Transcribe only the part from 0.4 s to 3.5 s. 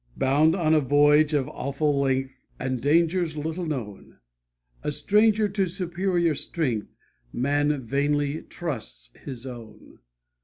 on a voyage of awful length And dangers